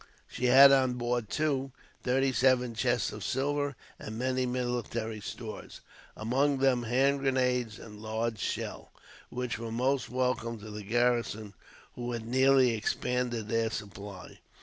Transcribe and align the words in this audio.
She 0.27 0.45
had 0.45 0.71
on 0.71 0.95
board, 0.95 1.29
too, 1.29 1.73
thirty 2.01 2.33
seven 2.33 2.73
chests 2.73 3.11
of 3.11 3.23
silver, 3.23 3.75
and 3.99 4.17
many 4.17 4.47
military 4.47 5.19
stores, 5.19 5.81
among 6.17 6.57
them 6.57 6.81
hand 6.81 7.19
grenades 7.19 7.77
and 7.77 8.01
large 8.01 8.39
shell, 8.39 8.91
which 9.29 9.59
were 9.59 9.71
most 9.71 10.09
welcome 10.09 10.57
to 10.61 10.71
the 10.71 10.81
garrison, 10.81 11.53
who 11.93 12.13
had 12.13 12.25
nearly 12.27 12.71
expended 12.73 13.47
their 13.47 13.69
supply. 13.69 14.39